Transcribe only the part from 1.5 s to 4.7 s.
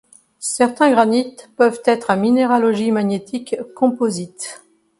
peuvent être à minéralogie magnétique composite.